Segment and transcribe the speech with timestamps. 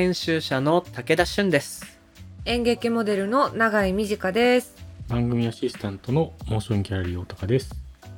[0.00, 2.00] 編集者の武田俊です
[2.46, 4.74] 演劇モデルの永井美智香です。
[5.08, 7.74] 番組アシスタントのモーションギャラリー大高です。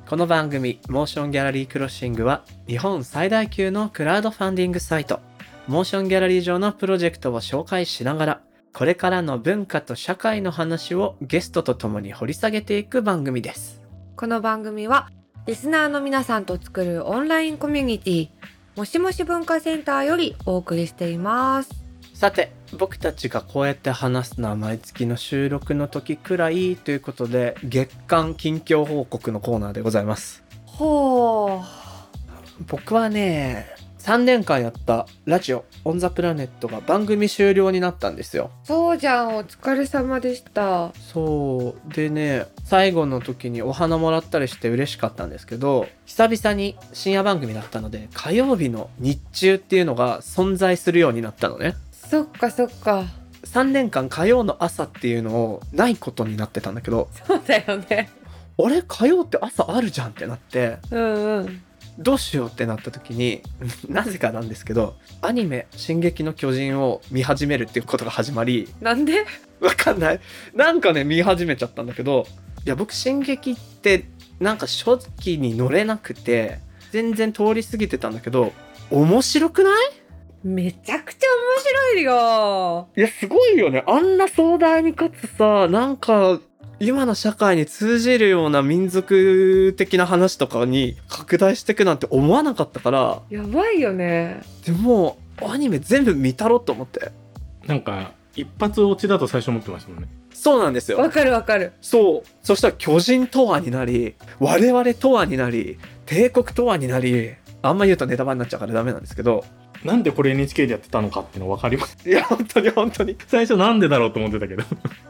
[0.07, 5.19] この番組モーションギャラリークロッシングは日本最大級のクラウドファンディングサイト
[5.67, 8.41] モーションギャラリー上のプロジェクトを紹介しながら
[8.71, 13.81] これからの文化と社会の話をゲストと共に掘り下げていく番組です
[14.15, 15.09] この番組は
[15.47, 18.29] リスナーの皆さんと作るオンラインコミュニティ
[18.75, 21.83] もしもし文化センターよりお送りしています。
[22.13, 31.61] さて僕たちがこうやって話すのは毎月の収録の時くらいということで月間近況報告のコーナーでございますほ
[32.67, 33.67] 僕はね
[34.03, 38.67] 3年間やったラジオオンザプラネットが番組終了になったんですよう。
[38.67, 40.91] そうじゃん、お疲れ様でした。
[40.95, 53.05] そうでね最後の時にお花もらったりして嬉しかったんですけど久々に深夜番組だったので火曜日の日中っていうのが存在するようになったのねそっかそっか。
[53.45, 58.09] 3年間火曜の朝っていうのをないことになってたんだけどそうだよね。
[58.61, 61.63] あれ火曜って朝あるじゃんってなってうんうん。
[61.99, 63.41] どうしようってなった時に
[63.87, 69.25] なぜかなんですけどアニメ「進撃の巨人」を見始めるっていうことが始まりなんで？
[69.59, 70.19] わかんない。
[70.53, 72.27] なんかね見始めちゃったんだけど
[72.65, 74.05] いや僕「進撃」って
[74.39, 76.59] なんか初期に乗れなくて
[76.91, 78.51] 全然通り過ぎてたんだけど
[78.91, 79.91] 面白くない？
[80.43, 81.63] めちゃくちゃ面
[81.93, 82.87] 白いよ。
[82.97, 83.83] いやすごいよね。
[83.87, 86.39] あんな壮大にかつさなんか
[86.83, 94.41] 今の社会に通じるような民族的な話とかに拡大していくなんて思わなかったからやばいよね。
[94.65, 97.11] でもアニメ全部見たろと思って
[97.65, 100.09] なんか、一発落ちだと最初思ってましたもんね。
[100.33, 101.71] そうなんですよわかるわかる。
[101.81, 109.45] そうそしたら巨人とはになり我々とはになり帝国とはになりあんま言うとネタバレになっちゃうからダメなんですけど
[109.83, 111.97] なんでこれ NHK でやってたのかっていうの分かります。
[112.07, 114.63] いや本当に本当に最初なんでだろうと思ってたけど。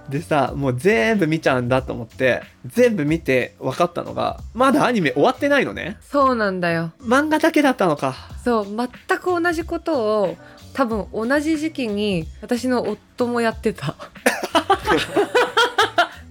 [0.09, 6.91] でさもう全部見ちゃうんだと思って全部見て分かったのがまだアニメ終わってないのねそうなんだよ。
[7.01, 8.87] 漫画だけだったのかそう全
[9.19, 10.37] く同じことを
[10.73, 13.95] 多分同じ時期に私の夫もやってた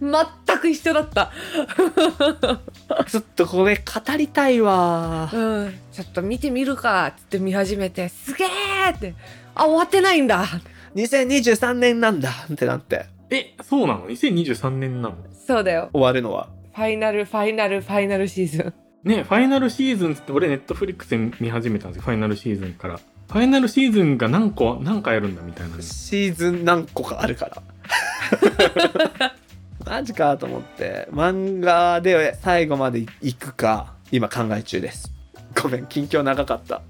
[0.02, 1.30] 全く一緒だった。
[3.06, 5.30] ちょっとこれ語りたいわ。
[5.32, 5.74] うん。
[5.92, 9.14] ちょっと見てみるかっつって見始めてすげーって。
[9.54, 10.44] あ終わってないんだ。
[10.96, 12.30] 2023年なんだ。
[12.52, 13.06] ってなって。
[13.30, 15.16] え、そうなの ?2023 年なの？
[15.46, 15.88] そうだよ。
[15.92, 16.48] 終わるのは。
[16.74, 19.08] ファイナルファイナルファイナルシーズン。
[19.08, 22.02] ね、ファイナルシーズンって俺ネットフリックスで見始めたんですよ。
[22.02, 22.98] ファイナルシーズンから。
[22.98, 25.82] ファイナルシーズンが何個、何回あるんだみたいなね。
[25.82, 27.62] シーズン何個かあるから
[29.84, 35.12] マジかと思って漫画で最後まで行くか今考え中です。
[35.60, 36.82] ごめん近況長かった。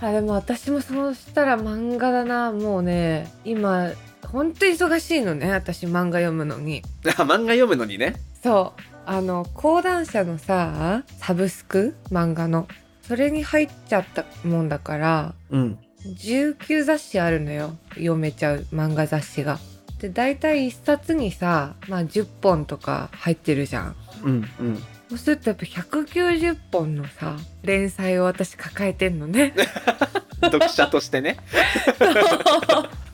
[0.00, 2.52] あでも私もそうしたら漫画だな。
[2.52, 3.90] もうね今
[4.26, 6.82] ほんと忙しいのね私漫画読むのに。
[7.06, 8.16] あ漫画読むのにね。
[8.42, 8.80] そう。
[9.06, 11.96] あの講談社のさサブスク？
[12.10, 12.68] 漫画の。
[13.02, 15.78] それに入っちゃったもんだからうん。
[16.04, 17.76] 19雑誌あるのよ。
[17.90, 19.58] 読めちゃう漫画雑誌が。
[20.06, 23.96] で大体1冊にさ、まあ、10本とか入ってるじゃん。
[24.24, 29.54] うんうんそうするとやっぱ190本のさ連載を私抱えてんのね。
[30.42, 31.36] 読者としてね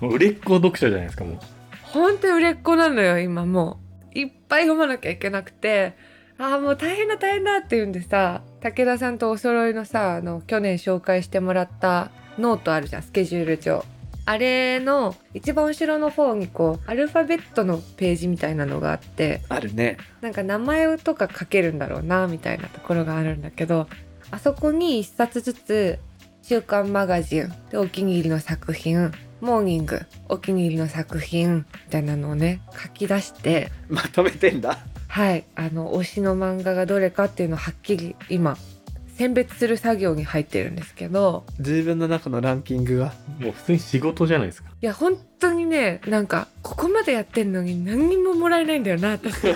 [0.00, 1.38] もう 売れっ子読者じゃないですか、もう。
[1.82, 3.78] ほんと売れっ子なのよ今も
[4.14, 5.94] ういっぱい読まなきゃいけなくて
[6.38, 13.84] ああもう大変だ大変だって言うんでさ武田さんとお揃いのさあの去年紹介してもらったノートあるじゃんスケジュール帳
[14.24, 19.98] あれの一番後ろの方にこうアルファベットのページみたいなのがあってあるね。
[20.20, 23.88] なんか名前とか書けるんだろうなみたいなところがあるんだけど
[24.30, 25.98] あそこに一冊ずつ
[26.42, 34.78] 「週刊マガジン」でお気に入りの作品「モーニング」お気に入りの作品みたいなのをね書き出してまとめてんだ。
[35.08, 38.56] はいあの推しの漫画がどれかっていうのをはっきり今
[39.16, 44.70] 選別する作業に入ってるんですけど自分の中のランキングがもう普通に仕事じゃないですか。
[44.80, 49.34] いや本当にねなんかここまでやってんのに何にももらえないんだよな私。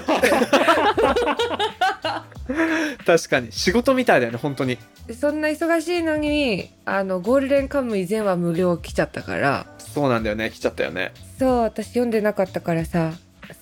[3.04, 4.78] 確かに仕事みたいだよね本当に。
[5.18, 9.66] そんな忙しいのにあのゴールデンカムイ前は無料来ちゃったから。
[9.78, 11.12] そうなんだよね来ちゃったよね。
[11.38, 13.12] そう私読んでなかったからさ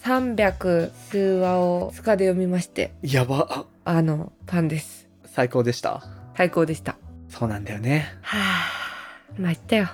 [0.03, 2.93] 300数話を2日で読みまして。
[3.03, 3.47] やば。
[3.51, 5.04] ああのファンです
[5.35, 6.01] 最高でした？
[6.37, 6.97] 最高でした。
[7.29, 8.07] そうなんだよね。
[8.23, 9.89] はあ参ったよ。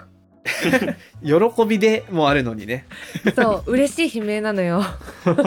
[1.24, 2.84] 喜びでもあるのにね。
[3.34, 4.82] そう嬉しい悲鳴なのよ。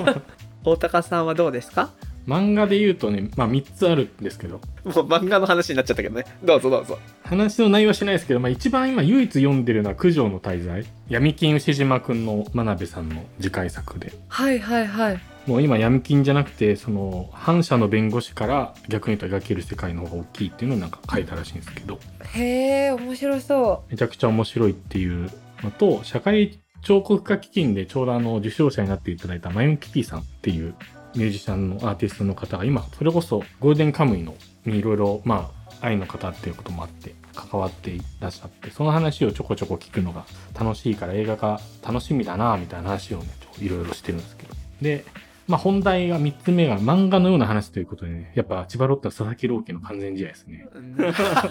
[0.65, 1.91] 大高さんはどうですか？
[2.27, 6.23] 漫画で言うとね、まあ3つあるんですけど、もう漫画の話になっちゃったけどね。
[6.43, 6.97] どうぞどうぞ。
[7.25, 10.85] 話の内容はしないですけど、まあ一番今唯一読んでるのは九条の大罪。
[11.09, 14.13] 闇金牛島くんの真鍋さんの次回作で。
[14.29, 21.99] はいはいはいもう今闇金じゃなくて、その反社の弁護士から逆に言うと描ける世界の方が大きいっていうのをなんか書いたらしいんですけど、
[22.33, 25.29] へえ面白そめちゃくちゃ面白いっていう
[25.61, 30.75] のと、社会彫刻家基金でちょうどあの受賞者になっていただいたマヨンキティさんっていう
[31.15, 34.35] ミュージシャンのアーティストの方が今、それこそゴールデンカムイの
[34.65, 35.51] にいろいろ、ま
[35.81, 40.25] あ、愛の方っていうこともあって、関わっていらっしゃって、その話をちょこちょこ聞くのが
[40.57, 43.25] 楽しいから映画が楽しみだなみたいな話をね、
[43.59, 44.55] いろいろしてるんですけど。
[44.81, 45.05] で、
[45.47, 50.67] まあ本題が3つ目が漫画のような話ということでね、やっぱ千葉ロッテは佐々木朗希の完全試合ですね。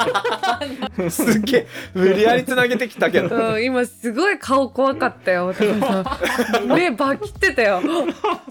[1.10, 3.34] すっげえ、無理やりつなげてきたけど。
[3.34, 7.82] う、うん、今すごい顔怖かったよ高さん目バキってたよ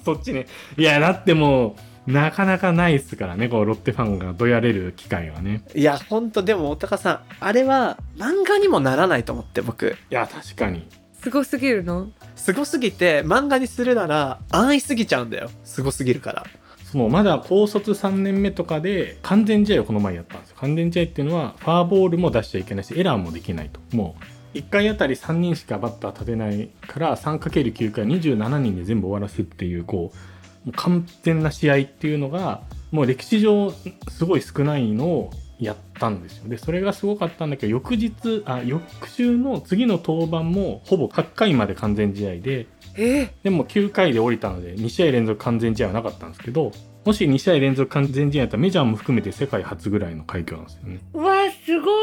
[0.04, 0.46] そっちね。
[0.78, 1.76] いや、だっても
[2.08, 5.64] う、なかなかないっすからね、こう、ロッテファンがどやれる機会はね。
[5.76, 9.98] いや、ほんと、でも、おたかさん、あれは漫画にもならないと思って、僕。
[10.10, 10.88] いや、確かに。
[11.22, 12.10] すごすぎるの？
[12.36, 15.50] すごすぎて、漫画にするなら、安易すぎちゃうんだよ。
[15.64, 16.46] すごすぎるから。
[16.92, 20.58] その、まだ高卒3年目とかで、完全試合をこの前やったんですよ。
[20.60, 23.80] 完全試合っていうのは、ファーボールも出しちゃいけないし、エラーもできないと。
[23.96, 24.16] も
[24.54, 32.62] う、1回あたり3人しかバッター立てないから、3×9 回27人で全部終わらすっていう、こう、もう完全な試合っていうのが、
[32.92, 33.74] もう歴史上、
[34.10, 36.50] すごい少ないのをやったんですよ。
[36.50, 42.68] で、それがすごかったんだけど、翌日、あ、翌週の次の登板も、ほぼ8回まで完全試合で、
[42.98, 46.72] えでも9回で降りたので2試合連続完全試合はなかったんですけど
[47.06, 51.00] もし2試合連続完全試合だったらメジャーも含めて世界初ぐらいの快挙なんですよね。
[51.14, 51.94] うわすごい。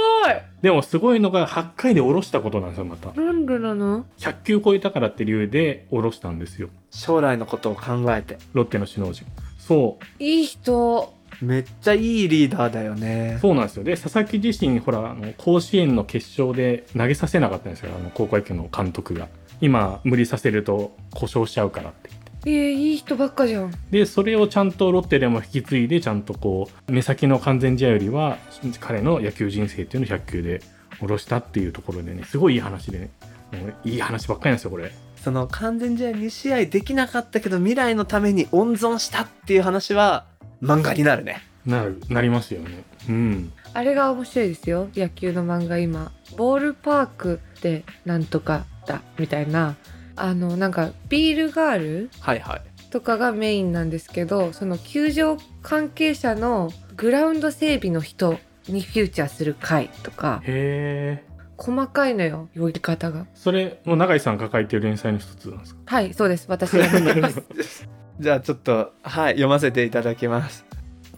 [0.60, 3.12] でもすごいのが8回で降ろしたことなんですよまた。
[3.12, 6.69] なんでなの？100球超えたからって理由で降ろしたんですよ。
[6.90, 8.38] 将来のことを考えて。
[8.55, 9.25] ロッテの首脳陣。
[9.56, 10.22] そう。
[10.22, 13.38] いい人めっちゃいいリーダーだよね。
[13.40, 13.85] そうなんですよ。
[13.85, 17.93] で佐々木自身ほらあの甲子園の決勝で投げさせなかったんですよ。
[17.96, 19.29] あの高校野球の監督が。
[19.61, 22.11] 今無理させると故障しちゃうからって
[22.46, 23.73] えー、いい人ばっかじゃん。
[23.90, 28.38] でそれをちゃんとロッテでも引き継いでちゃんとこう目先の完全試合よりは
[28.81, 30.62] 彼の野球人生っていうのを100球で
[31.00, 33.11] 下ろしたっていうところでねすごいいい話でね。
[33.52, 34.93] もういい話ばっかりなんですよこれ。
[35.17, 40.25] その完全試合2試合できなかったけど未来のために温存したっていう話は
[40.62, 41.43] 漫画になるね。
[41.66, 42.84] なるなりますよね。
[43.08, 43.52] うん。
[43.75, 44.88] あれが面白いですよ。
[44.94, 46.12] 野球の漫画今。
[46.37, 49.76] ボールパークでなんとかだみたいな。
[50.16, 52.62] あのなんかビールガールはいはい。
[52.90, 60.40] とかがメインなんですけどその球場関係者のグラウンド整備の人にフューチャーする回とか。
[60.44, 61.28] へえ
[61.60, 63.26] 細かいのよ呼び方が。
[63.34, 65.81] それもう永井さん抱えてる連載の一つなんですか？
[65.87, 66.46] はいそうです。
[66.49, 67.43] 私が読んでます
[68.20, 70.65] じゃあちょっと、はい、読ませていただきます。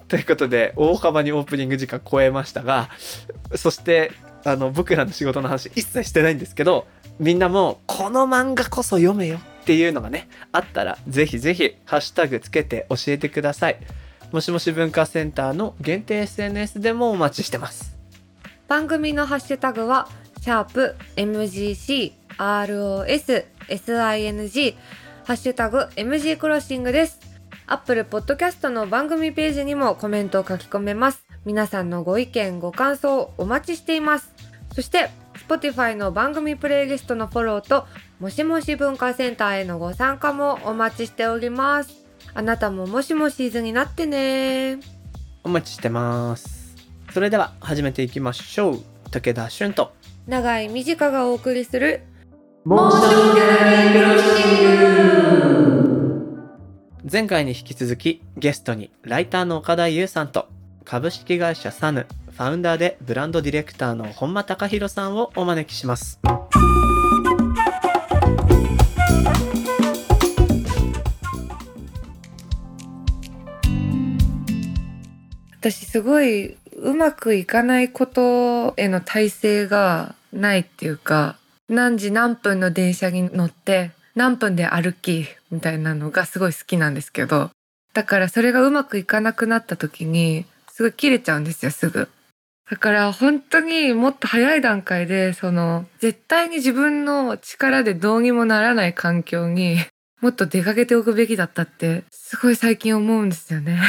[0.08, 2.90] ということで、大幅にオープニング時間超えましたが、
[3.54, 4.12] そして、
[4.44, 6.86] あの、僕らの仕事の話一切してないんですけど、
[7.18, 13.78] みんなも、この漫画こそ読めよっていうのがね、あったら、ぜひぜひ、ハッシュタグつけて教えてください。
[14.32, 17.96] もしもし文化センターの限定 SNS でもお待ちしてます。
[18.68, 20.08] 番組のハッシュタグは
[20.40, 24.76] シャープ MGC ROS SING
[25.24, 27.20] ハッシュタグ MG クロッシングです。
[27.66, 31.24] アップルポッドキャストの番組ページにもコメントを書き込めます。
[31.44, 34.32] 皆さんのご意見、ご感想お待ちしています。
[34.74, 35.10] そして、
[35.46, 37.86] Spotify の番組プレイリストのフォローと、
[38.18, 42.04] もしもし文化センターへのご参加もお待ちしております。
[42.34, 44.78] あなたももしもしーずになってね
[45.42, 46.74] お待ちしてます。
[47.12, 48.80] それでは、始めていきましょう。
[49.10, 49.92] 武田俊と、
[50.26, 52.02] 長い短がお送りする
[52.62, 54.76] モーションギャラリークロッシン
[55.78, 60.46] グ前回に引き続きゲストにライターの岡田優さんと
[60.84, 66.20] 株式会社サヌファウンダーでブランドディレクターの本間隆弘さんをお招きします。
[75.60, 81.39] 私すごいうまくいかないことへの耐性がないっていうか
[81.70, 87.50] 何時何分の電車に乗って何分で歩きみたいなのがすごい好きなんですけど
[87.94, 92.08] だからそれがうまくいかなくなった時にすごい切れちゃうんですよすぐ。
[92.68, 99.76] だから本当にもっと早い段階でその絶対に自分の力でどうにもならない環境に
[100.20, 103.80] もっと出かけておくべきだったってすごい最近思うんですよね。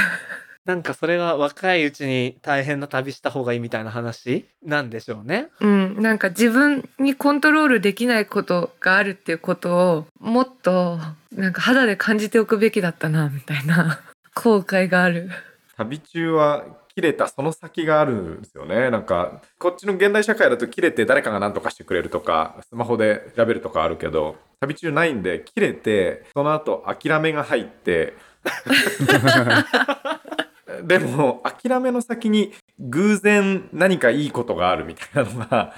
[0.66, 4.46] なんかそれが若いうちに大変な旅した方がいいみたいな話？
[4.64, 11.00] なんでしょうねうん、なんか自分にコントロールできないことがあるっていうことをもっと
[11.32, 14.00] なんか肌で感じておくべきだったなみたいな
[14.36, 15.30] 後悔がある。
[15.78, 16.66] 旅中は
[16.96, 18.90] 切れたその先があるんですよね。
[18.90, 28.14] なんか、こっちの現代社会だと切れて誰かが何とかしてくれるとか、スマホで調べるとかあるけど、旅中ないんで、切れて、その後諦めが入って、
[30.84, 35.74] でも、諦めの先に偶然何かいいことがあるみたいなのが、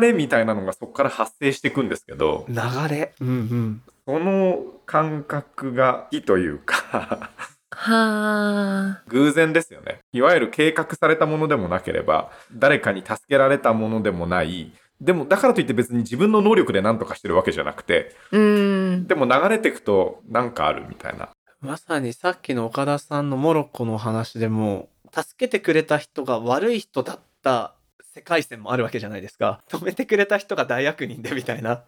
[0.00, 2.56] 流れみたいなのがそこから発生していくんですけど、流
[2.88, 3.14] れ。
[3.20, 3.82] うんうん。
[4.06, 7.30] その感覚がいいというか、
[7.70, 9.02] はあ。
[9.08, 10.00] 偶然ですよね。
[10.12, 14.72] いわゆる計画されたものでもなければ、誰かに助けられたものでもない。
[15.00, 19.06] でも、だからといって別に自分の能力で何とかしてるわけじゃなくて、うん。
[19.06, 21.30] でも流れていくとなんかあるみたいな。
[21.62, 27.74] まさにさっきの岡田さんのモロッコの話でも、助けてくれた人が悪い人だった
[28.14, 29.62] 世界線もあるわけじゃないですか。
[29.68, 31.84] 止めてくれた人が大悪人でみたいな。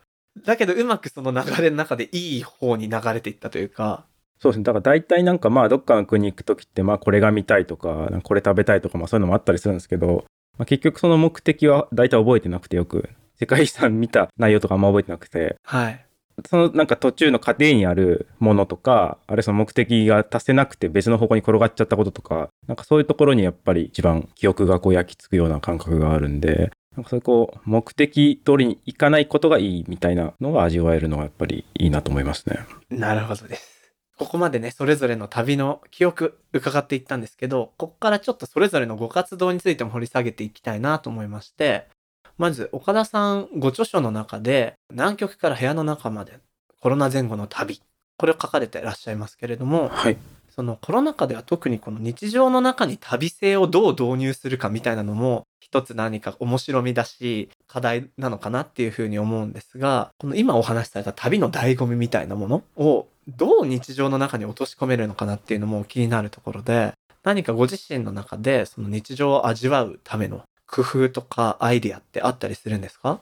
[0.47, 4.05] だけどうまくその流れの中でいい方に流れていったというか。
[4.39, 4.65] そうですね。
[4.65, 10.25] だから大体なんかまあどっかの国行く時ってまあこれが見たいとか、これ食べたいとかまあそういうのもあったりするんですけど、
[10.57, 13.09] まあ、結局その目的は大体覚えてなくてよく、
[13.41, 16.04] 世界遺産見た内容とかあんま覚えてなくて、はい。
[16.49, 32.61] そのなんか途中の過程にあるものとか、あるいはその目的が達せなくて別の方向に転がっちゃったこととか、なんかそういうところにやっぱり一番記憶がこう焼き付くような感覚があるんで、なんかそういうこう目的通りにいかないことがいいみたいなのが味わえるのがやっぱりいいなと思いますね。
[32.91, 33.75] なるほどです。
[34.17, 41.89] ここまでね、それぞれの旅の記憶伺っていったんですけど、ここからちょっとそれぞれのご活動についても掘り下げていきたいなと思いまして、
[42.37, 46.39] まず岡田さんご著書の中で、南極から部屋の中まで
[46.81, 47.81] コロナ前後の旅、
[48.17, 50.17] これを書かれてらっしゃいますけれども、はい。
[50.55, 66.93] そのコロナ禍では特にこの日常の中に旅性をどう導入するかみたいなのも一つ何か面白みだし課題なのかなっていうふうに思うんですがこの今お話しされた旅の醍醐味みたいなものをどう日常の中に落とし込めるのかなっていうのも気になるところで
[67.25, 73.21] 何かご自身の中でその日常を味わうための工夫とかアイディアってあったりするんですか？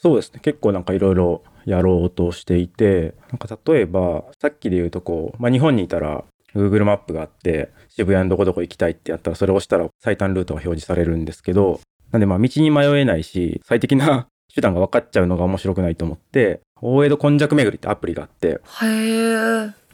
[0.00, 0.40] そうですね。
[0.42, 11.80] 結構なんかいろいろやろうとしていて、なんか例えば、さっきで言うとこう、まあ日本にいたら Google マップがあって、渋谷のどこどこ行きたいってやったら、それを押したら最短ルートが表示されるんですけど、
[12.10, 18.60] なんでまあ道に迷えないし、最適な 手段が分かっちゃうのが面白くないと思って、大江戸今昔巡りってアプリがあって。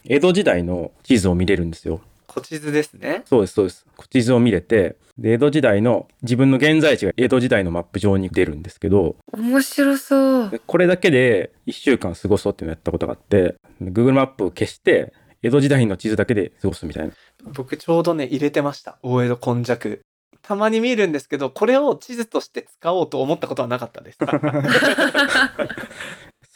[0.04, 2.00] 江戸時代の地図を見れるんですよ。
[2.30, 3.86] 古地図ですねそうです、そうです。
[4.10, 10.50] 地図を見れて、で、江戸時代の自分の現在地が江戸時代のマップ上に出るんですけど、面白そう。
[10.50, 17.14] でこれだけで1週間過ごそうっていうのをやったことがあって、Google マップを消して、江戸時代の地図だけで過ごすみたいな。
[17.44, 20.00] 僕ちょうどね入れてました大江戸今昔
[20.42, 24.18] たまに見るんですけどこれを地図として使おうと思ったことはなかったです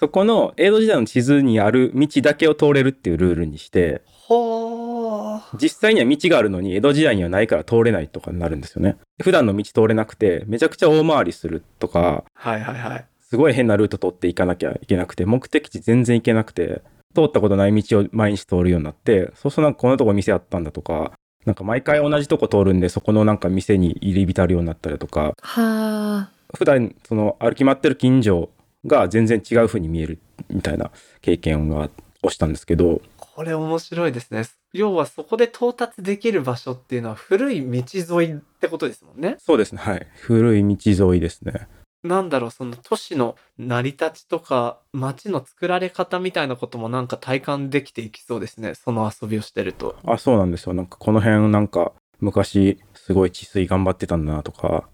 [0.03, 4.72] そこの江戸時代の地図にある道だけを通れるっていうルールにして、ほー
[5.61, 8.97] 実際には道があるのに江戸時代にはないから通れないとかになるんですよね。
[9.23, 16.83] 普段の道通れなくて、めちゃくちゃ大回りするとか、はいはいはいすごい変なルート通っていかなきゃいけなくて、目的地全然行けなくて、
[17.15, 21.13] 通ったことない道を毎日通るようになって、そうするとなんかこのとこ店あったんだとか、
[21.47, 26.31] なんか毎回同じとこ通るんで、そこのなんか店に入り浸るようになったりとか、はあ。
[26.55, 28.51] 普段その歩き回ってる近所
[28.85, 30.19] が全然違う風に見える
[30.51, 30.91] みたいな
[31.23, 31.89] 経験が
[32.23, 39.37] をしたんですけど、これ面白いですね要はそこで到達できる場所っていうのは古い道沿いってことですもんね。
[39.39, 40.07] そうですね、はい。
[40.15, 41.69] 古い道沿いですね。
[42.03, 48.75] なんだろうその都市の成り立ちとか街の作られ方みたいなこともなんか体感できていきそうですね。
[48.75, 49.95] その遊びをしてると。
[50.05, 50.75] あ、そうなんですよ。
[50.75, 54.89] なんかこの辺なんか昔すごい治水頑張ってたんだなとか、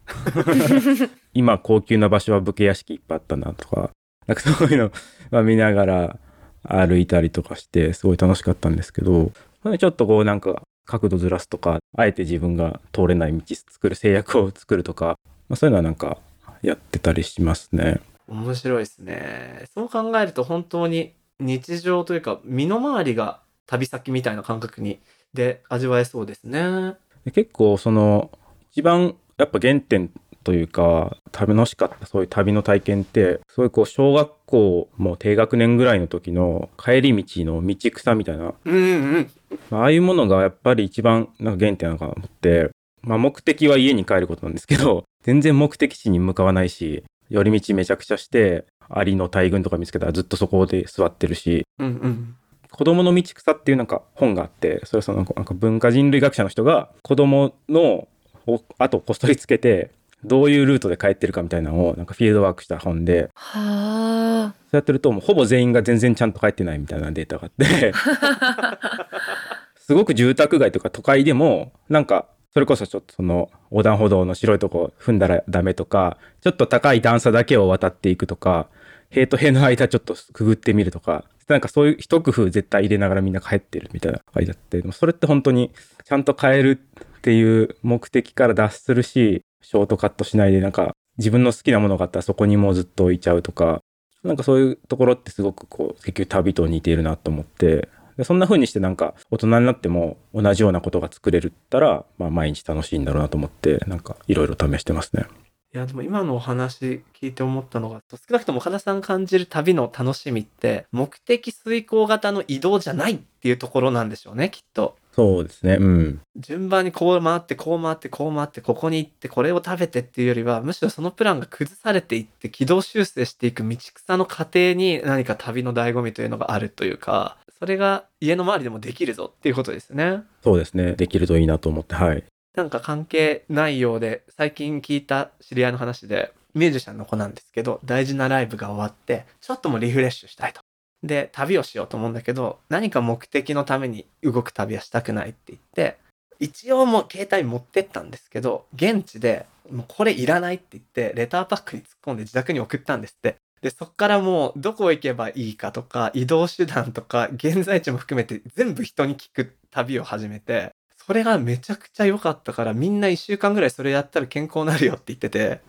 [1.34, 3.90] 今高級な場所は武家屋敷いっぱいあったなとか、
[4.26, 4.92] なんかそういうの
[5.30, 6.18] まあ見ながら
[6.62, 9.32] 歩いたりとかしてすごい楽しかったんですけど、
[9.68, 16.18] それちょっとこうなんか角度ずらすとか、あえて自分が通れない道作る制約を作るとか、まあ、そういうのはなんか
[16.62, 18.00] やってたりしますね。
[18.26, 19.64] 面白いですね。
[19.74, 25.00] そう考えると本当に日常というか身の回りが旅先みたいな感覚に
[25.34, 26.94] で味わえそうですね。
[27.24, 28.30] で結構その
[28.72, 30.10] 一番やっぱ原点
[30.48, 38.78] というか楽しかったそういう旅の体験ってそういうこう小学校も低学年ぐらいの時の帰り道の道草みたいなうんう
[39.18, 39.30] ん。
[39.68, 42.70] まあああいうものがやっぱり一番なんか原点なのかなと思って、
[43.02, 52.34] まあ、目的は家に帰ることなんですけど 全然目的地に向かわないし寄り道めちゃくちゃしてアリの大群とか見つけたらずっとそこで座ってるしうんうん。
[52.70, 58.08] 子供の道草っていうなんか本があって、それはそのなんか文化人類学者の人が子供の
[58.48, 59.90] お後をこっそりつけて、
[60.24, 67.92] どういうルートで帰ってるかみたいなのをなんかフィールドワークした本で、はそうやってるともうほぼ全員が全然ちゃんと帰ってないみたいなデータがあって、
[69.78, 78.68] すごく住宅街とか都会でも、なんか、それこそちょっとその横断歩道の白いとこ踏んだらダメとか、ちょっと高い段差だけを渡っていくとか、
[79.10, 85.70] 塀と塀の間ちょっとくぐってみるとか、なんかそういう一工夫絶対入れながらみんな帰ってるみたいな書いてあって、でもそれって本当に
[86.04, 86.78] ちゃんと変える
[87.18, 93.82] っていう目的から脱するし、ショートカットしないでなんか自分の好きなものがあったらそこにもうずっと置いちゃうとか、
[94.24, 105.26] なんかそういうところってすごくこう、結局旅と似ているなと思って、でそんな風にしてなんか大人になっても同じようなことが作れるったら、まあ毎日楽しいんだろうなと思って、なんかいろいろ試してますね。
[105.74, 114.96] いやでも今のお話聞いて思ったのが少なくとも岡田さん感じる旅の楽しみって目的遂行型の移動じゃないっていうところなんでしょうねきっと。
[115.18, 115.78] そうですね。
[115.80, 116.20] うん。
[116.36, 130.22] 順番にこう回ってこう回ってこう回ってここに行ってこれを食べてっていうよりはむしろそのプランが崩されていって軌道修正していく道草の過程に何か旅の醍醐味というのがあるというかそれが家の周りでもできるぞっていうことですね。
[130.44, 130.92] そうですね。
[130.92, 132.22] できるといいなと思って、はい。
[132.54, 140.60] なんか関係ないようで最近聞いた知り合いの話でミュージシャンの子なんですけど大事なライブが終わってちょっともうリフレッシュしたいと。
[141.02, 145.98] で旅をしようと思うんだけど何か目的のために動く旅はしたくないって言って
[146.40, 153.36] 一応もう携帯持ってったんですけど現地でもうこれいらないって言ってレターパックに突っ込んで自宅に送ったんですって。
[153.60, 165.60] でそっからもうどこ行けばいいかとか移動手段とか現在地も含めて全部人に聞く旅を始めてそれがめちゃくちゃ良かったからみんな1週間ぐらいそれやったら健康になるよって言ってて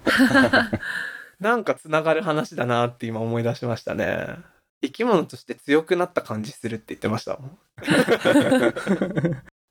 [1.40, 4.38] なんかつながる話だなって今思い出しましたね
[4.82, 7.40] 生き物として強くなった感じするって言ってました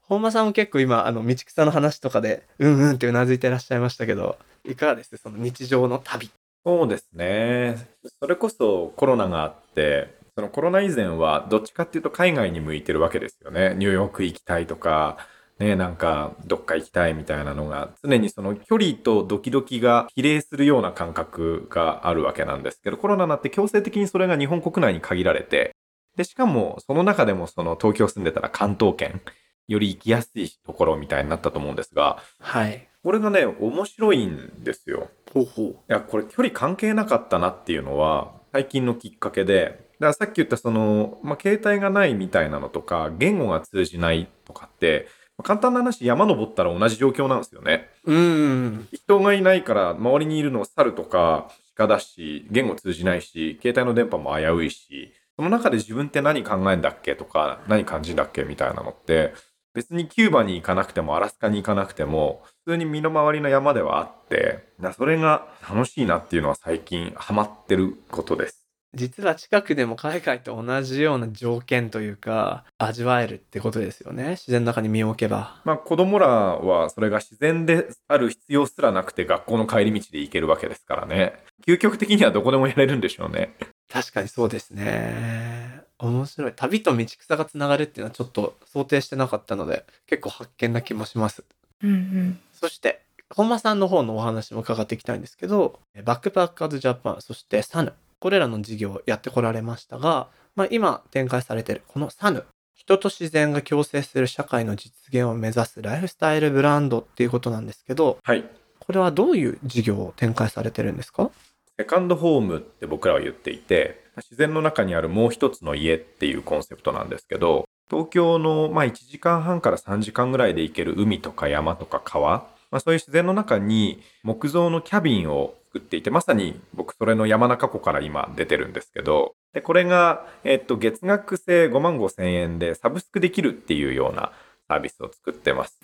[0.03, 5.17] 本間さんも結構今あの道草の話とかでうんうんってうなずいてらっしゃいましたけどいかがです？
[5.17, 6.31] その日常の旅
[6.65, 7.89] そうですね。
[8.21, 13.75] それこそコロナがあって、そのコロナ以前はどっちかっていうと海外に向いてるわけですよね。
[13.77, 15.17] ニューヨーク行きたいとか、
[15.59, 25.75] ね、なんかどっか行きたいみたいなのが、常にその距離とドキドキが比例するような感覚があるわけなんですけど、コロナになって強制的にそれが日本国内に限られて、
[26.17, 29.21] で、しかもその中でもその東京住んでたら関東圏、
[29.67, 35.09] より行きやすいところみたいになったと思うんですが、はいこれがね、面白いんですよ。
[35.33, 47.89] ほうほういや、これ距離関係なかったなっていうのは、最近のきっかけで、だからさっき言ったその、まあ、携帯がないみたいなのとか、言語が通じないとかって、まあ簡単な話、山登ったら同じ状況なんですよね。
[48.05, 59.33] うーん人がいないから、周りにいるの猿とか鹿だし、言語通じないし、携帯の電波も危ういし、その中で自分って何考えんだっけとか、何感じんだっけみたいなのって、
[59.75, 68.58] 別にキューバに行かなくても、アラスカに行かなくても、普通に身の回りの山ではあって、だそれが楽しいなっていうのは最近ハマってることです。
[68.95, 81.35] 実は近くでも海外と同じような条件というか味わえるってことですよね自然の中に身を置けばまあ子供らはそれが自然である必要すらなくて学校の帰り道で行けるわけですからね。
[81.67, 83.55] 究極的にはどこでもやれるんでしょうね。
[83.93, 91.43] 確かにそうですね面白い旅と道草がつながるっていうのはちょっと想定してなかったので結構発見な気もします
[91.83, 92.39] うんうん。
[92.53, 93.01] そして
[93.35, 108.45] 本間さんの方のお話も伺っていきたいんですけどバックパッカーズジャパンそしてサヌこれらの事業をやってこられましたが、まあ、今展開されているこのサヌ人と自然が共生する社会の実現を目指すライフスタイルブランドっていうことなんですけどはい。
[108.81, 111.31] これはどういう事業を展開されてるんですか？
[111.79, 122.39] セカンドホームって僕らは言っていて、自然の中にあるもう一つの家っていうコンセプトなんですけど、東京のまあ1時間半から3時間ぐらいで行ける海とか山とか川、
[122.71, 134.33] まあ、そういう自然の中に木造のキャビンを作っていて、まさに僕それの山中湖から今出てるんですけど、で、これが、えっと、月額制5万5千円でサブスクできるっていうような
[134.69, 135.79] サービスを作ってます。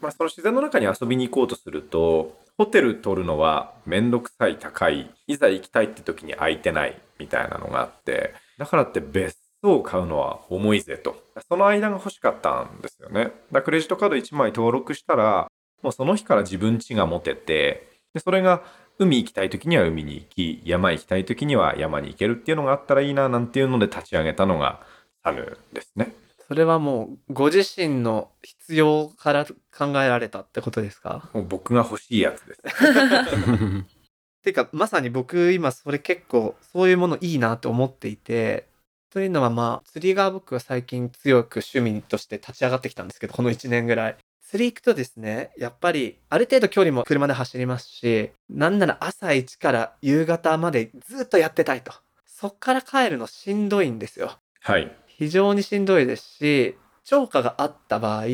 [0.00, 11.16] まあ、その自然の中に遊びに行こうとすると、ホテル取るのはめんどくさい高い、いざ行きたいって時に空いてないみたいなのがあって、だからって別荘を買うのは重いぜと。
[11.48, 13.32] その間が欲しかったんですよね。
[13.52, 15.48] だクレジットカード1枚登録したら、
[15.82, 18.62] もうその日から自分家が持てて、でそれが
[18.98, 24.80] 海行きたい時には海に行き、山行きたい時には山に行けるっていうのがあったらいいななんていうので立ち上げたのが
[25.24, 26.14] サヌですね。
[26.46, 31.30] それはもうご自身の必要から考えられたってことですか？
[31.32, 32.62] もう僕が欲しいやつです。
[34.42, 38.66] ていうかまさに僕今それ結構そういうものいいなと思っていて
[39.10, 44.16] というのはまあ釣りが僕は最近強く趣味として立ち上がってきたんですけどこの1年ぐらい
[44.52, 51.90] 釣り行くとですねやっぱりある程度距離も車で走りますしなんなら朝1から夕方までずっとやってたいと
[52.26, 54.94] そっから帰るのしんどいんですよはい。
[55.06, 58.24] 非常にしんどいですし超過があった場合、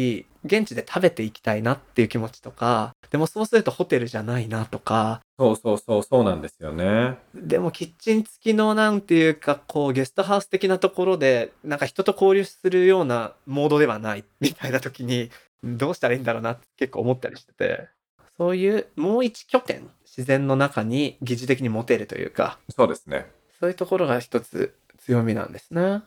[0.44, 7.18] 現地で食べていきたいなっていう気持ちとか、でもそうするとホテルじゃないなとか、そうそうそう、そうなんですよね。
[7.34, 15.30] でもキッチン付きのなんていうか、こうゲストハウス的なところで、なんか人と交流するようなモードではないみたいな時に、
[15.64, 17.88] どうしたらいいんだろうなって結構思ったりしてて、
[18.36, 23.26] そういうもう一拠点、自然の中に疑似的に持てるというか、そうですね。
[23.58, 26.02] そういうところが一つ強みなんですね。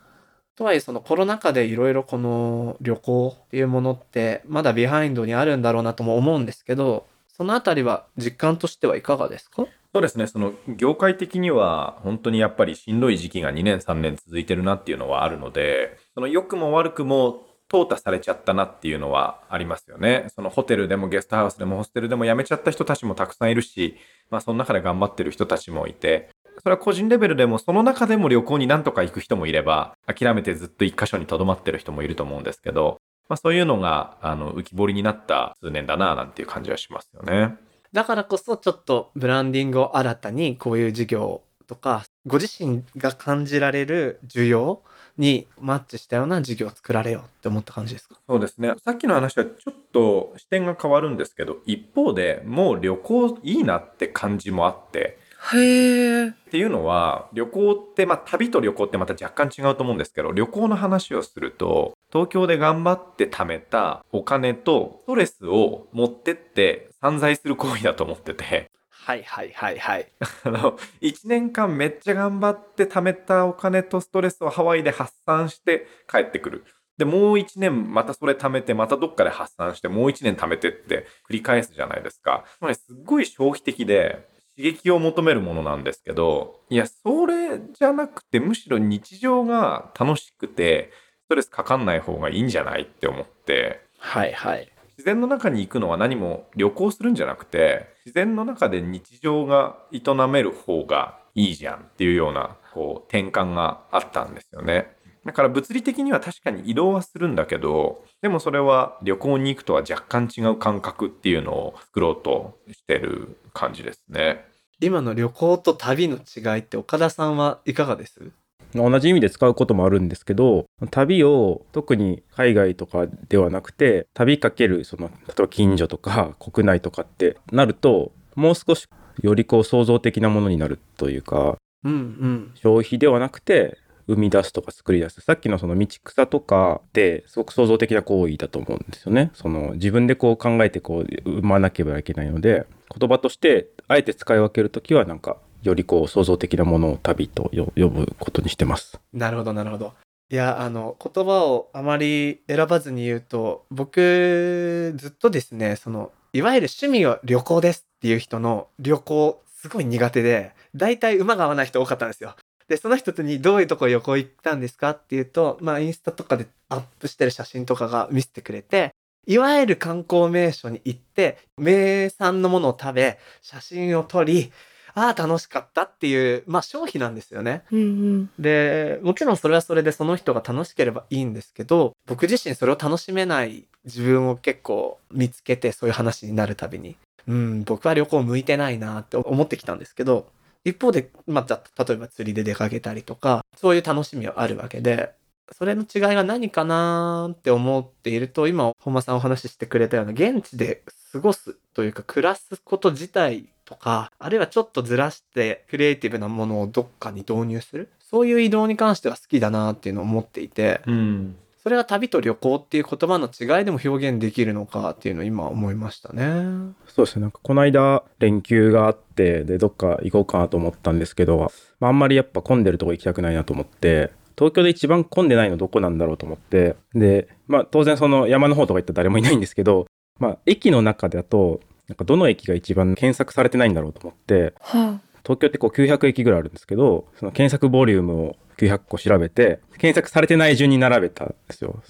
[0.56, 9.66] とはいえそのコロナ禍でいろいろこの旅行っていうものってまだビハインドにあるんだろうなとも思うんですけど、そのあたりは実感としてはいかがですか？
[9.94, 10.28] そうですね。
[10.28, 20.28] その業界的には本当にやっぱりしんどい時期が2年3年続いてるなっていうのはあるので、その良くも悪くも淘汰されちゃったなっていうのはありますよね。
[20.36, 23.96] そのホテルでもゲストハウスでもホステルでも辞めちゃった人たちもたくさんいるし、
[24.30, 26.30] まあその中で頑張ってる人たちもいて、
[26.62, 37.56] それは個人レベルでもその中でも旅行に何とか行く人もいれば、諦めてずっと一箇所に留まってる人もいると思うんですけど、まあそういうのがあの浮き彫りになった数年だななんていう感じはしますよね。
[37.94, 44.84] だからこそちょっとブランディングを新たにこういう事業とか、ご自身が感じられる需要
[45.18, 48.16] にマッチしたような事業を作られようって思った感じですか？
[48.28, 48.74] そうですね。
[48.84, 55.18] さっきの話はちょっと視点が変わるんですけど、一方でもう旅行いいなって感じもあって、
[55.54, 56.28] へえ。
[56.28, 68.70] っていうのは、旅行って、まあ旅と旅行ってまた若干違うと思うんですけど、旅行の話をすると、東京で頑張って貯めたお金とストレスを持ってって散財する行為だと思ってて、
[69.04, 70.12] はいはいはいはい。
[70.46, 76.66] あの、1年間めっちゃ頑張って貯めたお金とストレスをハワイで発散して帰ってくる。
[77.00, 82.46] で、もう1年またそれ貯めて、またどっかで発散して、もう1年貯めてって繰り返すじゃないですか。
[82.60, 90.92] つまりすっごい消費的で、刺激を求めるものなんですけど、いや、それじゃなくて、むしろ日常が楽しくて、
[91.26, 94.72] ストレスかかんない方がいいんじゃないって思って、はいはい。
[95.02, 104.96] 自然の中に行くのは何も旅行するんじゃなくて自然の中で日常が営める方がいいじゃんっていうようなこう転換があったんですよね。
[105.26, 114.46] だから物理的には確かに移動はするんだけどでもそれは旅行に行くとは若干違う感覚っていうのを作ろうとしてる感じですね。
[114.80, 118.32] 今の旅行と旅の違いって岡田さんはいかがです？
[118.74, 128.88] 同じ意味で使うこともあるんですけど旅を特に海外とかではなくて旅かけるその例えば近所とか国内とかってなるともう少し
[129.22, 132.52] よりこう創造的なものになるというかうんうん。
[132.56, 142.66] 消費ではなくて生み出すとか作り出すさっきのその道草とかってすごく創造的な行為だと思うんですよねその自分でこう考えてこう生まなければいけないので
[142.98, 149.00] 言葉としてあえて使い分けるときはなんかよりこう創造的なものを旅と呼ぶことにしてます。
[149.14, 149.94] なるほどなるほど。
[150.32, 162.36] いや、あの、言葉をあまり選ばずに言うと、僕、ずっとですね、その、いわゆる趣味は旅行ですっていう人の旅行、すごい苦手で、大体馬が合わない人多かったんですよ。
[162.70, 168.92] で、その人にどういうとこ旅行行ったんですかっていうと、まあ、インスタとかでアップしてる写真とかが見せてくれて、
[169.28, 174.54] いわゆる観光名所に行って、名産のものを食べ、写真を撮り、
[174.94, 177.64] ああ、楽しかったっていう、まあ、消費なんですよね。
[177.72, 178.30] うんうん。
[178.40, 186.96] で、もちろんそれはそれでその人が楽しければいいんですけど、僕自身それを楽しめない自分を結構見つけてそういう話になるたびに、
[187.28, 190.28] うん、僕は旅行向いてないなって思ってきたんですけど、
[190.64, 195.12] 一方で、まあ、じゃあ例えば釣りで出かけたりとか、そういう楽しみはあるわけで、
[195.52, 207.90] それの違いが何かなーって思っていると、今、本間さんお話ししてくれたような、現地で過ごすというか、暮らすこと自体とか、あるいはちょっとずらして、クリエイティブなものをどっかに導入する。
[208.00, 211.36] そういう移動に関しては好きだなっていうのを思っていて、うん。
[211.64, 216.74] それが旅と旅行っていう言葉の違いでも表現できるのかっていうのを今思いましたね。
[216.88, 226.76] そうですねなんかこの間連休があってでどっか行こうかなと思ったんですけど、まあ、あんまりやっぱ混んでるとこ行きたくないなと思って東京で一番混んでないのどこなんだろうと思って。
[226.96, 229.86] でまあ当然その山の方とか行ったら誰もいないんですけど
[230.20, 234.56] まあ駅の中だとなんかどの駅が一番検索されてないんだろうと思って。
[234.60, 241.84] は東京ってこう900駅ぐらいあるんですけどその検索ボリュームを900個調べて検索されてない順に並べたんですよ。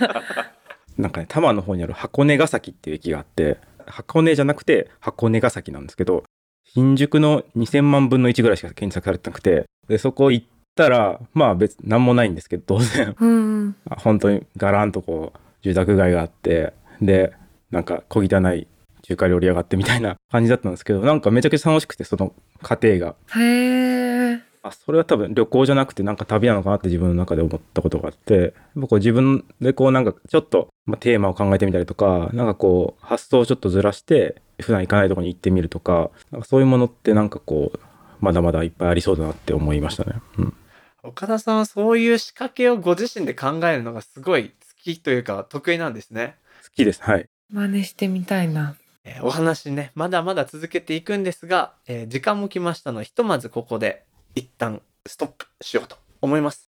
[0.98, 6.24] なんかね多摩の方にある箱根ヶ崎っていう駅があって箱根じゃなくて箱根ヶ崎なんですけど
[6.64, 10.46] 新宿の2000万分の1ぐらいしか検索されてなくてでそこ行っ
[10.80, 13.14] たらまあ別何もないんですけど当然あ。
[13.18, 13.76] うん。
[13.98, 17.34] 本当にガランとこう住宅街があってで
[17.70, 18.66] なんか小汚い
[19.02, 24.40] 中華料理屋があってみたいな感じだったんですけどなんかめちゃくちゃ楽しくてその過程がへえ。
[24.62, 37.80] あそれは多分旅行じゃなくてなんか旅なのかなって自分の中で思ったことがあって僕は自分でこうなんかちょっと、まあ、テーマを考えてみたりとかなんかこう発想をちょっとずらして普段行かないところに行ってみるとかなんかそういうものってなんかこう
[38.20, 40.20] まだまだいっぱいありそうだなって思いましたね。
[40.38, 40.54] うん、
[41.02, 46.36] 岡田さんはそういう仕掛けをご自身で考えるのがすごい好きというか得意なんですね。
[46.64, 47.02] 好きです。
[47.02, 47.28] はい。
[47.52, 48.76] 真似してみたいな。
[49.04, 56.70] えーお話ね、まだまだ続けていくんですが、えー時間も来ましたので、ひとまずここで一旦ストップしようと思います。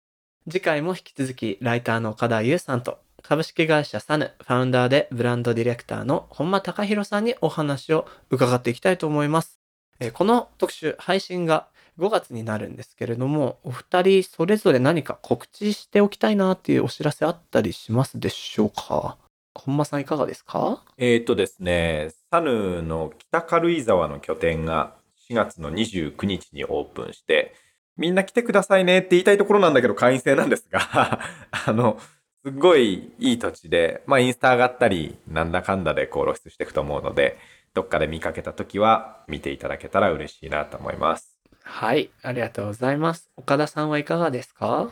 [0.49, 9.59] 次回も引き続き、ライターの岡田優さんと、株式会社サヌ、ファウンダーでブランドディレクターの本間隆弘さんにお話を伺っていきたいと思います。
[10.01, 11.67] えーこの特集、配信が
[11.99, 19.17] 5月になるんですけれども、お二人それぞれ何か告知しておきたいなっていうお知らせあったりしますでしょうか？
[19.55, 20.85] 本間さんいかがですか？
[20.97, 24.95] えーとですね、サヌの北軽井沢の拠点が
[25.29, 27.55] 4月の29日にオープンして、
[27.97, 30.81] みんな来てくださいねって言いたいところなんだけど会員制なんですが、
[31.51, 31.99] あの、
[32.45, 37.37] すっごいいい土地で、まあインスタ上がったり、なんだかんだでこう露出していくと思うので、
[37.75, 41.38] どっかで見かけた時は見ていただけたら嬉しいなと思います。
[41.71, 43.31] はい、ありがとうございます。
[43.37, 44.91] 岡田さんはいかがですか？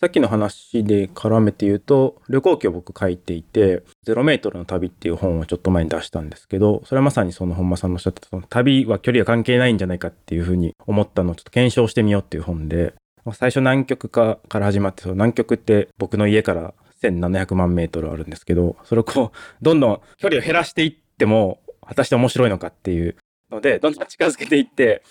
[0.00, 12.94] さっきの話で絡めて言うと旅行記を僕書いていて「ゼロメートルの旅」っていう本をちょっと前に出したんですけどそれはまさにその本間さんのおっしゃってたその旅は距離が関係ないんじゃないかっていうふうに思ったのをちょっと検証してみようっていう本で
[13.34, 23.16] 最初南極かから始まってその南極って僕の家から1700万メートルあるんですけどそれをこうどんどん距離を減らしていっても果たして面白いのかっていう
[23.50, 25.02] のでどんどん近づけていって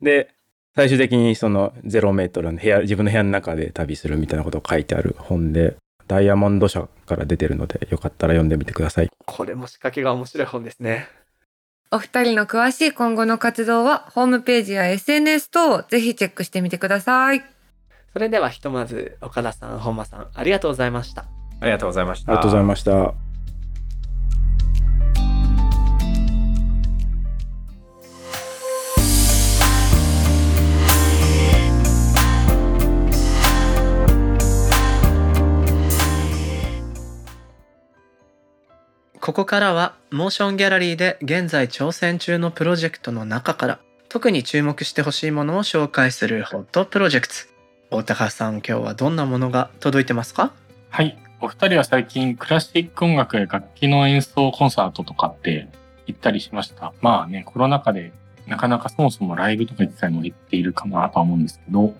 [0.00, 0.30] で
[0.74, 5.76] 最終的にその0メートルの部屋自分の部屋の中で旅するみたいなことを書いてある本で
[6.08, 9.08] ダイヤモンド社から出てるのでよかったら読んでみてください。
[9.26, 11.08] これも仕掛けが面白い本ですね。
[11.90, 17.44] お二人の詳しい今後の活動はホームページや SNS 等をぜひチェックしてみてください。
[18.14, 21.26] それではひとまず岡田さん、本間さん、ありがとうございました。
[21.60, 22.32] ありがとうございました。
[22.32, 23.31] ありがとうございました。
[39.24, 47.34] ここからは、モーションギャラリーで現在挑戦中のプロジェクトの中から、特に注目してほしいものを紹介するホットプロジェクト。
[47.92, 50.52] 大高さん、今日はどんなものが届いてますか？
[50.90, 51.16] はい。
[51.40, 55.68] お二人は最近クラシック音楽や楽器の演奏コンサートとかって
[56.08, 56.92] 行ったりしました？
[57.00, 58.12] まあね、コロナ禍で
[58.48, 61.94] なかなかそもそもライブとか自体も減っているかなとは思うんですけど、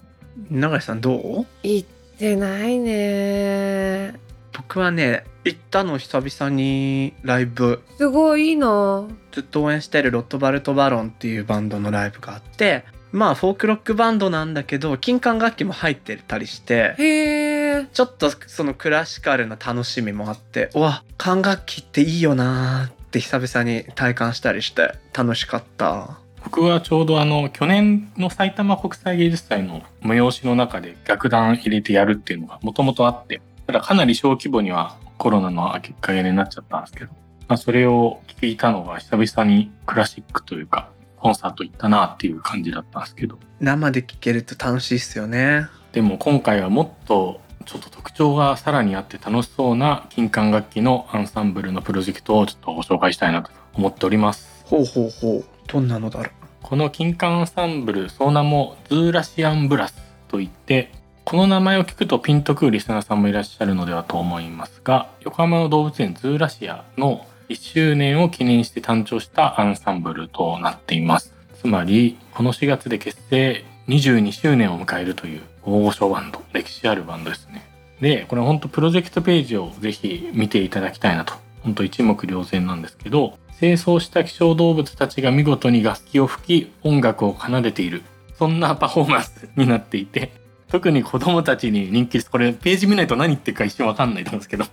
[0.50, 1.46] 永井さんどう？
[1.62, 4.14] 行ってないね。
[4.52, 9.08] 僕はね、行ったの久々にライブすごいいいな。
[9.32, 17.86] ずっと応援してるロットバルト・バロンっていうバンドのライブがあってまあフォークロックバンドなんだけど金管楽器も入ってたりしてへえ。
[17.92, 37.12] ちょっとそのクラシカルな楽しみもあってうわ管楽器っていいよなーって久々に体感したりして楽しかった僕はちょうどあの、去年の埼玉国際芸術祭の催しの中で楽団入れてやるっていうのがもともとあって、ただかなり小規模にはコロナの結果になっちゃったんですけど、
[37.48, 45.68] まあ、それを聞いたのが久々にクラシックというか、コンサート行ったなっていう感じだったんですけど、生で聴けると楽しいっすよね。
[45.92, 54.64] でも今回はもっとちょっと特徴がさらにあって楽しそうな金管楽器のアンサンブルのプロジェクトをちょっとご紹介したいなと思っております。
[54.64, 55.44] ほうほうほう。
[55.68, 56.30] どんなのだろ
[56.62, 59.94] この金管アンサンブル、その名もズーラシアンブラス
[60.28, 60.90] といって、
[61.24, 71.32] この名前を聞くとピンとくるリスナーさんもいらっしゃるのではと思いますが、横浜の動物園ズーラシアの1周年を記念して誕生したアンサンブルとなっています。
[71.60, 77.64] つまり、この4月で結成22周年を迎えるという大御所バンド、歴史あるバンドですね。
[78.00, 81.34] で、これ本当プロジェクトページをぜひ見ていただきたいなと。
[81.62, 88.02] 本当一目瞭然なんですけど、清掃した希少動物たちが見事に楽器を吹き音楽を奏でている。
[88.36, 90.41] そんなパフォーマンスになっていて、
[90.72, 92.30] 特に子供たちに人気です。
[92.30, 94.64] これページ見ないと何言ってるか一瞬わかんないと思うんですけど。
[94.64, 94.70] わ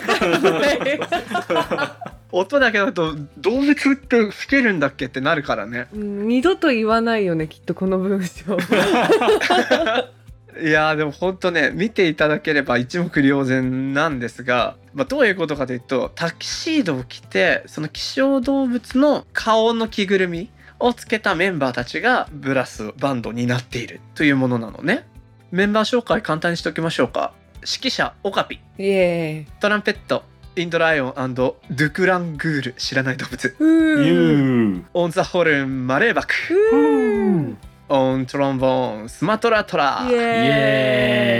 [0.00, 1.00] かんない。
[2.30, 8.56] 音だけだと動物って吹けるんだっけってなるからねうん二度と言わないよねきっとこの文章。
[10.62, 25.04] いやーでも本当ね見ていただければ一目瞭然なんですが、まあ、どういうことかというとタキシードを着てその希少動物の顔の着ぐるみをつけたメンバーたちがブラスバンドになっているというものなのね
[25.52, 27.34] メンバー紹介簡単にしておきましょうか。
[27.56, 28.58] 指揮者オカピ。
[28.78, 30.22] イエトランペット
[30.56, 33.54] インドライオンドゥクラングール知らない動物。
[34.94, 36.32] on the ホルンマレーバク。
[37.90, 40.06] on トロンボーンスマトラトラ。
[40.08, 41.38] イエ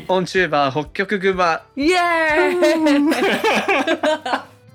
[0.00, 0.04] ーイ。
[0.08, 3.14] on チューバー北極熊ーイイエー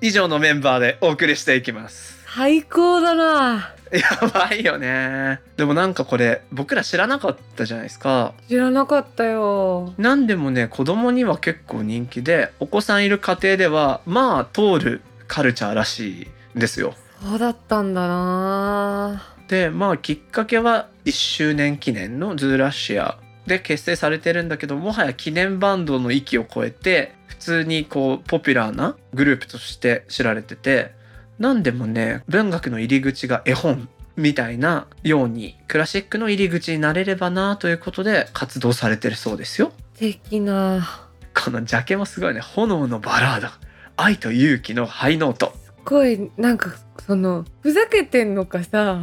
[0.08, 3.74] 以上のメンバーでお送りしていきます最高だな。
[3.92, 5.38] やばいよね。
[5.56, 8.34] でもなんかこれ僕ら知らなかったじゃないですか。
[8.48, 9.94] 知らなかったよ。
[9.98, 16.94] なんでもね子供には結構人気でお子さんいる家庭ではまあ通るカルチャーらしいんですよ。
[17.22, 19.22] そうだったんだな。
[19.46, 23.16] でまあきっかけは1周年記念のズーラシア
[23.46, 31.03] で結成されてるんだけどもはや記念バンドの域を超えて普通にこうポピュラーなグループとして知られてて
[31.38, 39.72] なんでもね文学の入り口が絵本みたいなようにクラシックの入り口になれればなということで活動されてるそうですよ。
[39.94, 41.08] 素敵な。
[41.34, 42.40] このジャケもすごいね。
[42.40, 43.48] 炎のバラード。
[43.96, 45.52] 愛と勇気のハイノート。
[45.64, 46.74] すごいなんか
[47.06, 49.00] そのふざけてんのかさ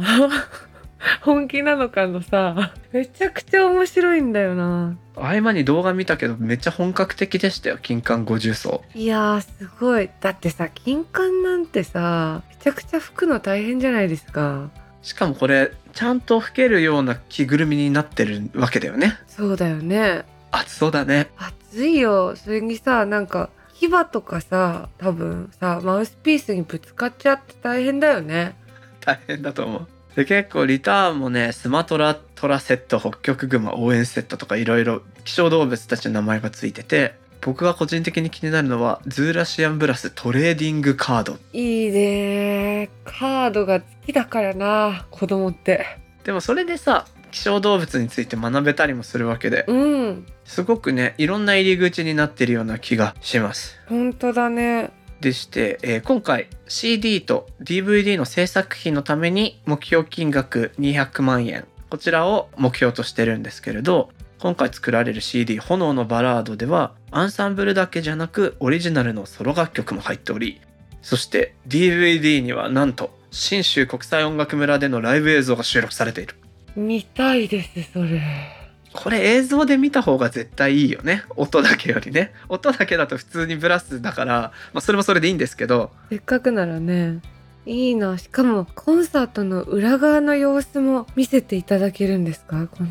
[1.22, 4.96] 本気なのかのさめちゃくちゃ面白いんだよな。
[5.14, 10.10] 合間に動画見たけどめっちゃ本格的でしたよ金環五重奏いやーすごい。
[10.20, 14.70] だってさ金管なんてさめちゃくちゃ拭くの大変じゃないですか。
[15.02, 19.18] しかもこれちゃんと吹けるような着ぐるみになってるわけだよね。
[19.26, 20.24] そうだよね。
[20.52, 21.28] 熱そうだね。
[21.36, 22.36] 熱いよ。
[22.36, 28.54] それにさなんか牙とかさ多分さマウスピースにぶつかっちゃって大変だよね。
[29.04, 41.38] 大変だと思うで結構リターンもねスマトラトラセット北極熊応援セットとかいろいろ希少動物たちの名前がついてて僕が個人的に気になるのはズーラシアンブラストレーディングカード。
[41.52, 42.88] いいね。
[43.04, 45.98] カードが好きだからな子供って。
[46.22, 50.26] でもそれでさ希少動物について学べたりもするわけでうん。
[50.44, 53.76] すごくねいろんな入り口になってるような気がします。
[53.88, 61.66] 本当だねでして、えー今回 CD と DVD の制作費のために目標金額200万円。
[61.88, 64.08] こちらを目標としてるんですけれど
[64.38, 70.62] 今回作られる CD「炎のバラード」ではアンサンブルだけじゃなくオリジナルのソロ楽曲も入っており
[71.02, 76.34] そして DVD にはなんと信州国際音楽村でのライブ映像が収録されている。
[76.76, 78.61] 見たいですそれ。
[78.92, 81.22] これ映像で見た方が絶対いいよね。
[81.36, 82.32] 音だけよりね。
[82.48, 85.90] 音だけだと普通にブラスだから、まあ、それもそれでいいんですけど。
[86.10, 87.20] せっかくならね。
[87.64, 88.18] いいな。
[88.18, 92.66] しかもコンサートの裏側の様子も見せていただけるんですか？
[92.66, 92.88] この。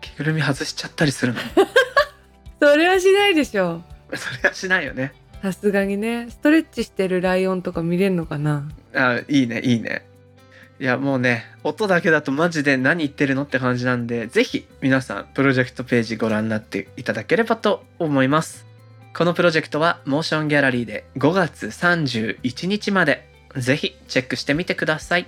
[0.00, 1.40] 着ぐるみ外しちゃったりするの。
[2.60, 3.82] それはしないでしょ。
[4.14, 5.12] それはしないよね。
[5.42, 6.26] さすがにね。
[6.30, 8.68] ストレッチしてるライオンとか見れるのかな？
[8.94, 10.04] あいいねいいね
[10.80, 18.64] いやもうね音だけだとマジで何言ってるのって感じなんでぜひ皆さんプロジェクトページご覧になっていただければと思います。
[19.14, 23.28] このプロジェクトはモーションギャラリーで5月31日まで。
[23.56, 25.26] ぜひチェックしてみてください。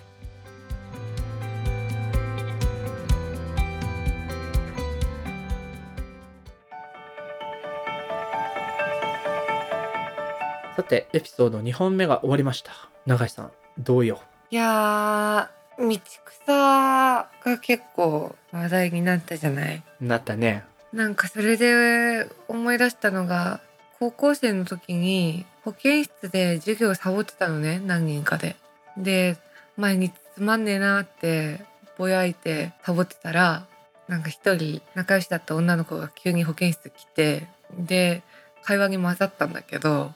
[10.77, 12.73] さてエピソード2本目が終わりました。
[13.05, 14.23] 永井さんどうよ？
[14.53, 19.83] いやー道草が結構話題になったじゃない？
[19.99, 20.63] なったね
[20.93, 23.61] なんかそれで思い出したのが
[23.99, 28.57] 高校生の時に保健室で授業をサボってたのね何人かで。
[28.99, 29.39] で
[29.79, 31.65] 毎日つまんねえなって
[31.97, 33.65] ぼやいてサボってたら
[34.07, 37.47] なんか一人仲良しだった女の子が急に保健室来て
[37.79, 38.23] で
[38.65, 40.13] 会話に混ざったんだけど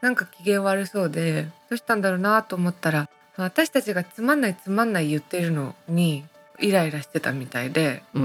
[0.00, 6.24] なんか機嫌悪そうでどうしたんだろうなと思ったら私たちがつまんないつまんない言ってるのに
[6.58, 8.22] イライラしてたみたいでうん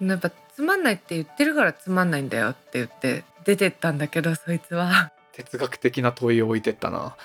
[0.00, 0.08] うん。
[0.08, 5.12] やっぱつまんないって言ってるからつまんないんだよって言って出てったんだけどそいつは。
[5.32, 7.16] 哲学的な問いを置いてったな。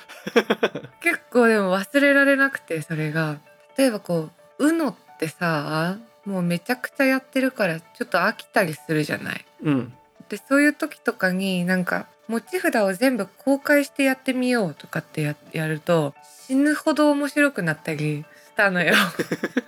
[1.02, 3.40] 結構でも忘れられなくてそれが。
[3.78, 9.46] 例えばこう UNO ってさもうめちゃくちゃやってるからちょっと飽きたりするじゃない。
[9.64, 9.94] うん。
[10.30, 16.14] でそういう時とかになんか持ち札を全部公開してやってみようとかってややると
[16.48, 18.94] 死ぬほど面白くなったりしたのよ。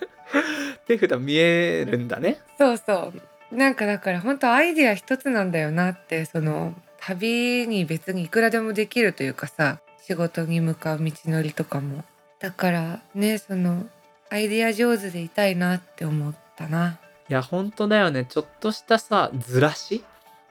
[0.86, 2.38] 手札見えるんだね。
[2.58, 3.12] そうそ
[3.52, 3.54] う。
[3.54, 12.04] なんかだから本当アイデア一つなんだよなってその旅に別にいくらでもできるというかさ仕事に向かう道のりとかも。
[12.38, 13.86] だからねその
[14.30, 16.98] アイデア上手でいたいなって思ったな。
[17.28, 18.24] いや本当だよね。
[18.24, 20.04] ちょっとしたさずらし、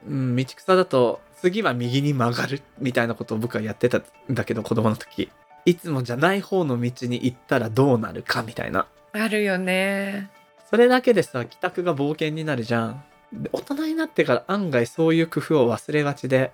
[0.06, 5.30] うん、道草だと次は右に曲がるみたいなことを僕はやってたんだけど子供の時。
[5.64, 8.86] いつもじゃない方の道に行ったらどうなるかみたいな。
[9.12, 10.30] あるよね。
[10.70, 13.04] それだけでさ帰宅が冒険になるじゃん。
[13.32, 16.52] で大人になってから案外そういう工夫を忘れがちで。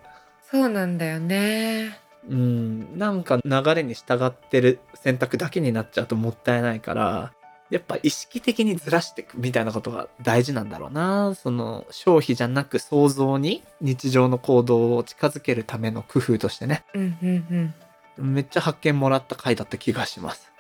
[0.50, 1.98] そうなんだよね。
[2.28, 7.32] うんなんか流れに従ってる選択だけになっちゃうともったいないから
[7.72, 11.34] やっぱ意識的にずらしていくみたいなことが大事なんだろうな。
[11.34, 16.84] その消費じゃなく想像に日常の行動を近づけるための工夫としてね。
[16.92, 17.74] うんうん
[18.18, 18.34] うん。
[18.34, 20.52] めっちゃ発見もらった回だった気がします。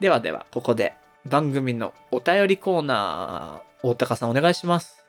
[0.00, 0.94] ではでは、ここで
[1.26, 5.04] 番組のお便りコーナー、大高さんお願いします。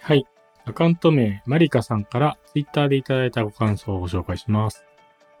[0.00, 0.24] はい。
[0.64, 4.84] アカウント名、マリカさんからツイッターでいただいたご感想をご紹介します。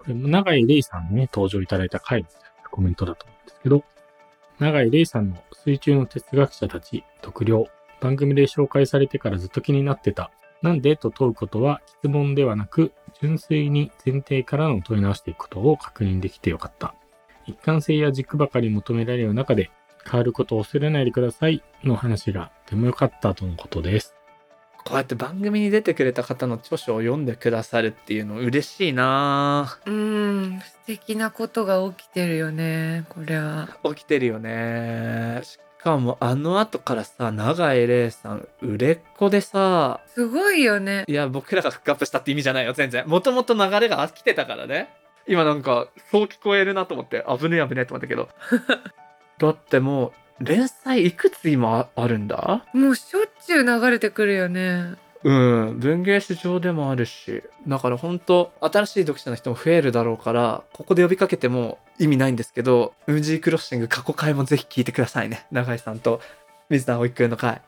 [0.00, 2.28] これ、長井玲さんにね、登場いただいた回の
[2.72, 3.84] コメントだと思うんですけど、
[4.58, 7.66] 永井玲さんの水中の哲学者たち、特領、
[8.00, 10.32] 番組で紹介されてからずっと気になってた。
[10.62, 10.96] なんで？
[10.96, 16.94] と問うことは質問ではなく、純粋に前提からの問い直していくことを確認できてよかった。
[17.46, 19.70] 一貫性や軸ばかり求められる中で、
[20.10, 24.16] 変わることを恐れないでくださいの話がとても良かったとのことです。
[24.88, 33.68] こうやって番組に出てくれた方の著書を読んでくださるっていうの嬉しいなうーん、素敵なことが起きてるよね、これは。
[33.84, 35.40] 起きてるよね。
[35.42, 41.04] しかもあの後からさ、長井玲さん、売れっ子でさ、すごいよね。
[41.06, 43.06] いや、僕らがフックアップしたって意味じゃないよ、全然。
[43.06, 44.88] もともと流れが飽きてたからね。
[45.26, 48.30] 今なんか、そう聞こえるなと思って、危ねえ危ねえと思ったけど。
[49.36, 52.64] だってもう、連載いくつ今あるんだ？
[52.72, 54.94] もうしょっちゅう流れてくるよね。
[55.24, 57.42] うん、文芸誌上でもあるし。
[57.66, 65.44] だから本当新しい読者の人も増えるだろうから、ここで呼びかけても意味ないんですけど、ウージークロッシング過去回もぜひ聞いてくださいね。
[65.50, 66.20] 永井さんと
[66.70, 67.60] 水田葵くんの回。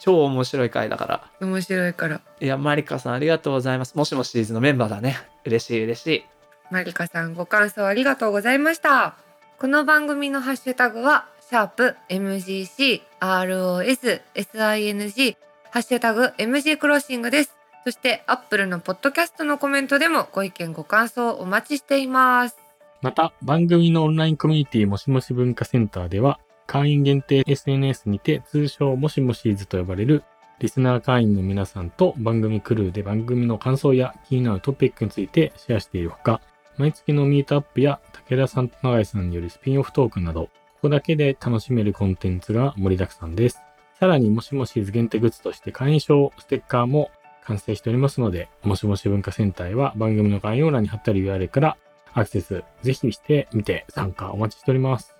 [0.00, 1.30] 超面白い回だから。
[1.40, 2.20] 面白いから。
[2.40, 3.94] いや、マリカさんありがとうございます。
[3.96, 5.18] もしもシリーズのメンバーだね。
[5.44, 6.24] 嬉しい嬉しい。
[6.70, 9.14] マリカさんご感想ありがとうございました。
[9.58, 15.36] この番組のハッシュタグは、シャープ MGC ROS SING
[15.70, 17.54] ハッシュタグ MG クロッシングです。
[17.84, 22.56] そして、アップルのポッドキャストのコメントでもご意見ご感想お待ちしています。
[23.02, 30.24] また、番組のオンラインコミュニティもしもし文化センターでは、会員限定 SNS にて通称もしもしーずと呼ばれる
[30.60, 36.40] リスナー会員の皆さんと番組クルーで番組の感想や気になるトピックについてシェアしているほか、
[36.78, 40.48] 毎月のミートアップや武田さんと永井さんによるスピンオフトークなど、
[40.84, 43.62] ここだけで楽しめるコンテンツが盛りだくさんです。
[43.98, 47.10] さらにもしもしーず限定グッズとして会員証ステッカーも
[47.42, 51.76] 完成しておりますので、もしもし文化センターへは番組の概要欄に貼ってある URL から
[52.12, 55.14] アクセスぜひしてみて参加お待ちしております。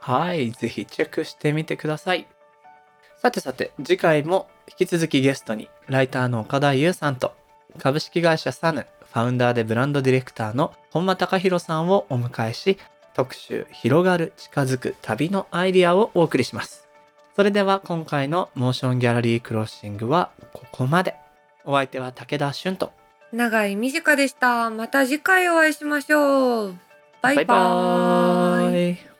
[0.00, 2.26] はい、ぜひチェックしてみてください。
[3.16, 7.32] さてさて、次回も引き続きゲストに、ライターの岡田優さんと、
[7.78, 12.76] 株式会社サヌ、ファウンダーでブランドディレクターの本間隆弘さんをお迎えし、
[13.16, 16.86] 特集、広がる、近づく、旅のアイディアをお送りします。
[17.34, 21.14] それでは今回のモーションギャラリークロッシングはここまで。
[21.64, 22.92] お相手は武田俊と、
[23.32, 24.68] 長井美智香でした。
[24.68, 26.74] また次回お会いしましょう。
[27.22, 27.46] バイバーイ。
[27.46, 29.15] バイバーイ